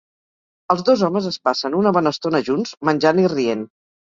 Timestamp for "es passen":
1.33-1.77